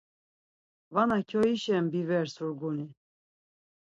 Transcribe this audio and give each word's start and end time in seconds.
Vana 0.93 1.17
kyoişen 1.29 1.85
biver 1.91 2.25
surguni 2.35 2.87